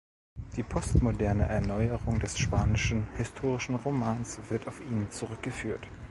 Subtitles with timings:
[0.55, 5.87] Die postmoderne Erneuerung des spanischen historischen Romans wird auf ihn zurückgeführt.